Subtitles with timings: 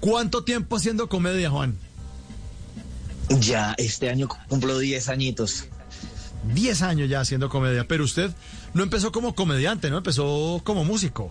[0.00, 1.76] ¿Cuánto tiempo haciendo comedia, Juan?
[3.38, 5.66] Ya, este año cumplo 10 añitos.
[6.54, 8.30] 10 años ya haciendo comedia, pero usted
[8.74, 9.98] no empezó como comediante, ¿no?
[9.98, 11.30] Empezó como músico.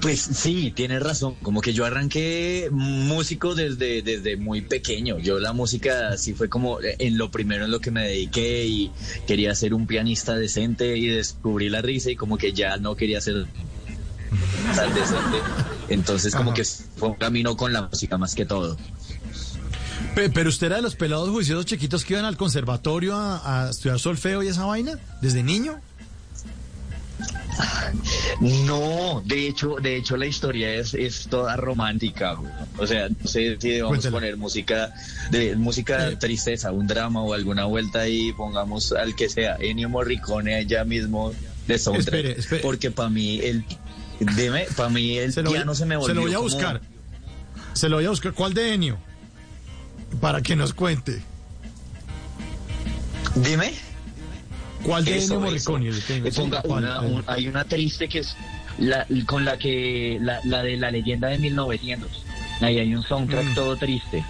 [0.00, 1.34] Pues sí, tienes razón.
[1.42, 5.18] Como que yo arranqué músico desde, desde muy pequeño.
[5.18, 8.90] Yo la música sí fue como en lo primero en lo que me dediqué y
[9.26, 13.20] quería ser un pianista decente y descubrí la risa y como que ya no quería
[13.20, 13.46] ser
[14.74, 15.38] tan decente.
[15.88, 16.56] Entonces como Ajá.
[16.56, 18.76] que fue un camino con la música más que todo.
[20.14, 23.70] Pe- Pero usted era de los pelados juiciosos chiquitos que iban al conservatorio a, a
[23.70, 25.80] estudiar solfeo y esa vaina, desde niño.
[28.40, 32.34] No, de hecho, de hecho la historia es, es toda romántica.
[32.34, 32.50] güey.
[32.78, 34.12] O sea, no sé si debemos Cuéntela.
[34.12, 34.94] poner música
[35.30, 39.88] de música de tristeza, un drama o alguna vuelta y pongamos al que sea Ennio
[39.88, 41.32] Morricone allá mismo
[41.66, 42.14] de soundtrack.
[42.14, 42.62] Espere, espere.
[42.62, 43.64] Porque para mí el
[44.20, 46.36] dime, para mí el Se lo, voy- piano se me volvió se lo voy a
[46.36, 46.80] como- buscar.
[47.74, 48.32] Se lo voy a buscar.
[48.32, 48.98] ¿Cuál de Enio?
[50.20, 51.22] Para que nos cuente.
[53.36, 53.72] Dime.
[54.82, 55.46] ¿Cuál de Eso, Ennio.
[55.46, 55.90] Morricone?
[55.90, 58.36] Un- hay una triste que es
[58.78, 62.24] la, con la que la, la de la leyenda de 1900.
[62.60, 63.54] Ahí hay un soundtrack Mm.
[63.54, 64.24] todo triste.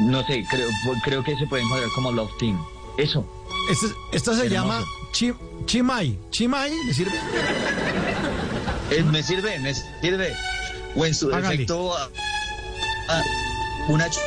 [0.00, 0.68] No sé, creo,
[1.04, 2.60] creo que se puede encontrar como Love Team.
[2.98, 3.24] Eso.
[3.70, 4.54] Este- esta se Hermoso.
[4.54, 5.34] llama Chi-
[5.66, 6.18] Chimay.
[6.30, 7.12] ¿Chimay le sirve?
[8.92, 10.34] Eh, me sirve, me sirve.
[10.94, 11.48] O en su Hágale.
[11.58, 13.22] defecto ah,
[13.88, 14.18] una ch-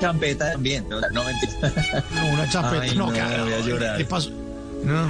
[0.00, 0.88] champeta también.
[0.88, 2.04] No, no mentira.
[2.14, 2.82] No, una chapeta.
[2.82, 3.96] Ay, no, no, voy a llorar.
[3.98, 4.30] ¿Qué pasó?
[4.84, 5.08] No.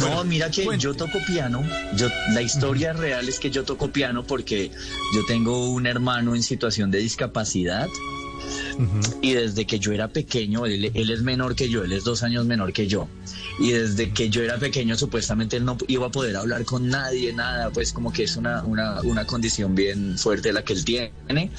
[0.00, 1.62] No, mira que yo toco piano.
[1.94, 4.70] Yo, la historia real es que yo toco piano porque
[5.14, 7.86] yo tengo un hermano en situación de discapacidad
[9.22, 12.22] y desde que yo era pequeño, él, él es menor que yo, él es dos
[12.24, 13.06] años menor que yo.
[13.58, 17.32] Y desde que yo era pequeño, supuestamente él no iba a poder hablar con nadie,
[17.32, 21.50] nada, pues como que es una, una, una condición bien fuerte la que él tiene.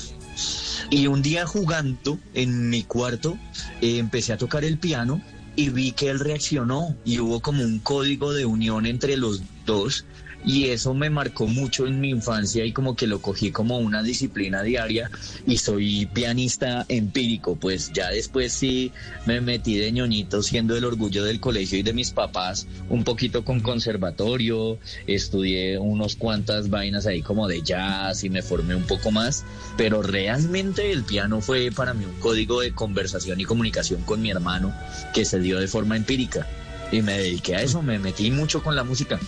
[0.89, 3.37] Y un día jugando en mi cuarto,
[3.81, 5.21] eh, empecé a tocar el piano
[5.55, 10.05] y vi que él reaccionó y hubo como un código de unión entre los dos
[10.45, 14.03] y eso me marcó mucho en mi infancia y como que lo cogí como una
[14.03, 15.09] disciplina diaria
[15.45, 18.91] y soy pianista empírico, pues ya después sí
[19.25, 23.43] me metí de ñoñito siendo el orgullo del colegio y de mis papás, un poquito
[23.45, 29.11] con conservatorio, estudié unos cuantas vainas ahí como de jazz y me formé un poco
[29.11, 29.45] más,
[29.77, 34.31] pero realmente el piano fue para mí un código de conversación y comunicación con mi
[34.31, 34.73] hermano
[35.13, 36.47] que se dio de forma empírica
[36.91, 39.19] y me dediqué a eso, me metí mucho con la música.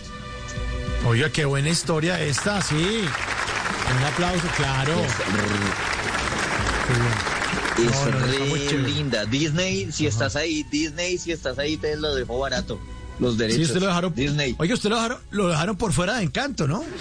[1.06, 3.02] Oiga, qué buena historia esta, sí.
[3.97, 4.94] Un aplauso, claro.
[5.02, 5.19] Es
[7.78, 8.90] No, no, no, está muy re chévere.
[8.90, 9.25] linda.
[9.25, 12.80] Disney, si estás ahí, Disney, si estás ahí, te lo dejo barato.
[13.19, 13.58] Los derechos.
[13.58, 14.16] Sí, usted lo dejaron.
[14.16, 14.56] Disney.
[14.58, 16.84] Oiga, usted lo dejaron, lo dejaron por fuera de encanto, ¿no?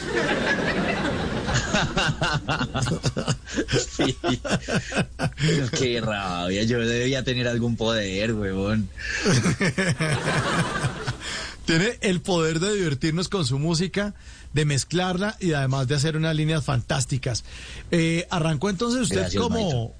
[3.97, 4.17] Sí.
[5.79, 8.89] Qué rabia, yo debía tener algún poder, huevón.
[11.65, 14.15] Tiene el poder de divertirnos con su música,
[14.53, 17.45] de mezclarla y además de hacer unas líneas fantásticas.
[17.91, 19.95] Eh, arrancó entonces usted Gracias, como,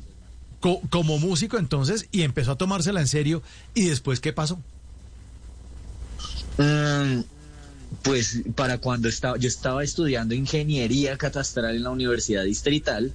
[0.61, 3.43] co- como músico entonces y empezó a tomársela en serio.
[3.75, 4.59] ¿Y después qué pasó?
[6.59, 7.21] Mm,
[8.03, 13.13] pues para cuando estaba, yo estaba estudiando ingeniería catastral en la Universidad Distrital.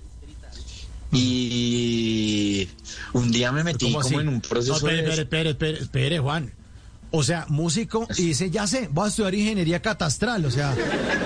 [1.12, 2.68] Y
[3.14, 4.94] un día me metí ¿Cómo como en un No, proceso de...
[5.00, 6.54] espere, espere, espere, espere, Juan.
[7.12, 10.46] O sea, músico y dice, ya sé, voy a estudiar ingeniería catastral.
[10.46, 10.74] O sea,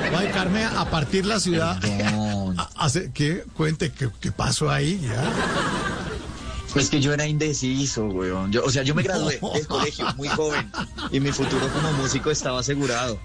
[0.09, 1.80] voy a dedicarme a, a partir la ciudad.
[1.81, 2.59] Perdón.
[2.59, 3.44] A- hace- ¿Qué?
[3.58, 5.00] Cuente, ¿qué, qué pasó ahí?
[5.01, 5.24] ¿Ya?
[6.75, 8.51] Es que yo era indeciso, weón.
[8.51, 10.72] Yo, o sea, yo me gradué del colegio muy joven
[11.12, 13.19] y mi futuro como músico estaba asegurado.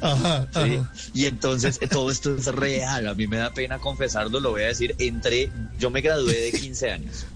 [0.00, 0.76] Ajá, ¿sí?
[0.76, 0.92] ajá.
[1.12, 3.06] Y entonces eh, todo esto es real.
[3.08, 4.94] A mí me da pena confesarlo, lo voy a decir.
[4.98, 7.26] Entré, yo me gradué de 15 años.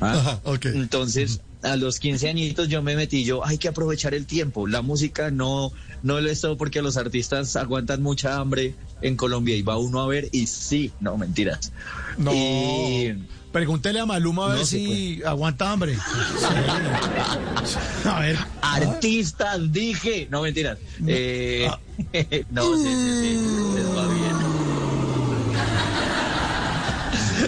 [0.00, 0.12] ¿ah?
[0.12, 0.66] Ajá, ok.
[0.66, 4.66] Entonces, a los 15 añitos yo me metí, yo, hay que aprovechar el tiempo.
[4.66, 5.72] La música no,
[6.02, 10.00] no lo es todo porque los artistas aguantan mucha hambre en Colombia y va uno
[10.00, 11.72] a ver y sí, no, mentiras.
[12.18, 12.32] No.
[12.32, 13.18] Y-
[13.52, 15.96] Pregúntele a Maluma a ver No si aguanta hambre.
[18.04, 18.36] A ver.
[18.60, 20.26] Artistas, dije.
[20.28, 20.76] No, mentiras.
[21.06, 21.78] Eh, Ah.
[22.50, 23.38] no, sí, sí, sí.
[23.76, 24.34] Les va bien.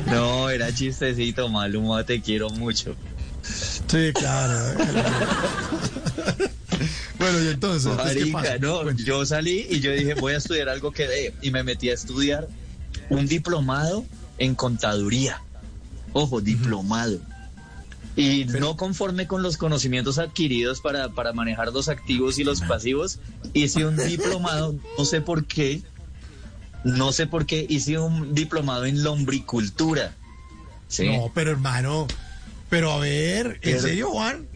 [0.13, 2.95] No, era chistecito, Maluma, te quiero mucho.
[3.89, 4.75] Sí, claro.
[7.19, 8.59] bueno, y entonces, ¿qué Marica, pasa?
[8.59, 11.35] no, yo salí y yo dije, voy a estudiar algo que dé.
[11.43, 12.49] Y me metí a estudiar
[13.11, 14.05] un diplomado
[14.39, 15.43] en contaduría.
[16.13, 17.19] Ojo, diplomado.
[18.17, 23.19] Y no conforme con los conocimientos adquiridos para, para manejar los activos y los pasivos,
[23.53, 25.83] hice un diplomado, no sé por qué,
[26.83, 30.15] no sé por qué, hice un diplomado en lombricultura.
[30.89, 31.09] ¿sí?
[31.09, 32.07] No, pero hermano,
[32.71, 34.47] pero a ver, ¿en Pero- serio, Juan?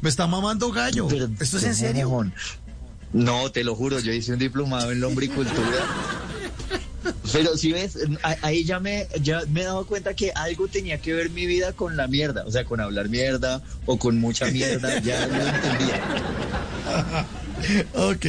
[0.00, 1.08] Me está mamando gallo.
[1.08, 2.08] Pero- ¿Esto es en serio?
[2.08, 2.32] Juan.
[3.12, 5.78] No, te lo juro, yo hice un diplomado en lombricultura.
[7.32, 7.98] Pero si ves,
[8.42, 11.72] ahí ya me, ya me he dado cuenta que algo tenía que ver mi vida
[11.72, 16.02] con la mierda, o sea, con hablar mierda o con mucha mierda, ya lo entendía.
[17.94, 18.26] Ok.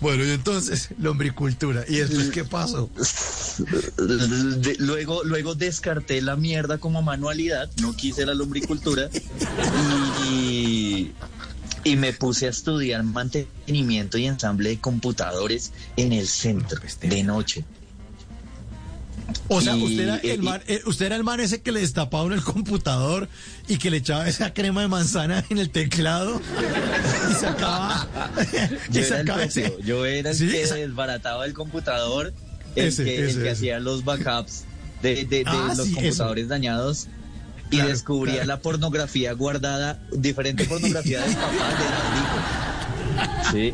[0.00, 1.84] Bueno, y entonces, lombricultura.
[1.88, 2.88] ¿Y después qué pasó?
[3.98, 9.10] De- luego, luego descarté la mierda como manualidad, no quise la lombricultura
[10.30, 11.10] y,
[11.84, 17.64] y me puse a estudiar mantenimiento y ensamble de computadores en el centro de noche.
[19.50, 21.72] O sea, Y- usted era, el y- man, eh, usted era el man ese que
[21.72, 23.28] le destapaba uno el computador
[23.66, 26.40] y que le echaba esa crema de manzana en el teclado
[27.30, 28.06] y sacaba.
[28.90, 32.34] y Yo sacaba ese- yo era el Sí, que desbarataba el computador,
[32.76, 33.50] el Ese, que, el que ese.
[33.50, 34.64] hacía los backups
[35.02, 37.06] de, de- de Ah, los sí, computadores dañados
[37.70, 38.48] y Claro, descubría claro.
[38.48, 43.48] la pornografía guardada, diferente pornografía del papá del hijo.
[43.52, 43.72] Sí.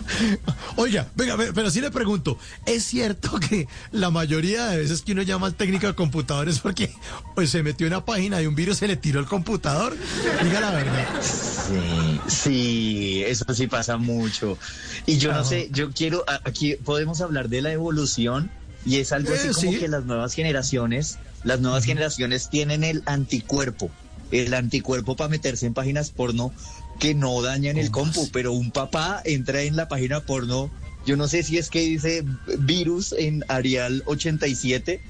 [0.76, 5.12] Oiga, venga, ve- pero sí le pregunto, ¿es cierto que la mayoría de veces que
[5.12, 6.90] uno llama al técnico de computadores porque
[7.34, 9.96] pues, se metió en una página y un virus se le tiró el computador?
[10.42, 11.06] Diga la verdad.
[11.22, 14.58] Sí, sí, eso sí pasa mucho.
[15.06, 18.50] Y yo no sé, yo quiero, aquí podemos hablar de la evolución
[18.84, 19.78] y es algo así Eh, como sí.
[19.78, 23.90] que las nuevas generaciones, las nuevas generaciones tienen el anticuerpo,
[24.30, 26.52] el anticuerpo para meterse en páginas porno
[26.98, 30.70] que no dañan el ¿Cómo compu, pero un papá entra en la página porno,
[31.04, 32.24] yo no sé si es que dice
[32.58, 35.00] virus en Arial 87,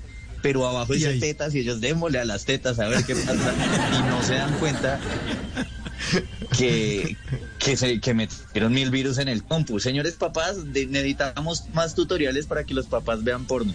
[0.42, 1.20] pero abajo dice ahí.
[1.20, 3.54] tetas y ellos démosle a las tetas a ver qué pasa
[3.92, 5.00] y no se dan cuenta
[6.56, 7.16] que,
[7.58, 9.80] que, se, que metieron mil virus en el compu.
[9.80, 13.74] Señores papás, necesitamos más tutoriales para que los papás vean porno.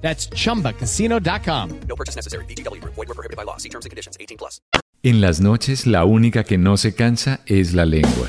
[0.00, 1.80] That's chumbacasino.com.
[1.88, 2.44] No purchase necessary.
[2.46, 2.94] VGW Group.
[2.94, 3.56] Void were prohibited by law.
[3.58, 4.16] See terms and conditions.
[4.18, 4.60] 18 plus.
[5.02, 8.28] En las noches la única que no se cansa es la lengua.